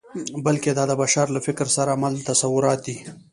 [0.45, 2.97] بلکې دا د بشر له فکر سره مل تصورات دي.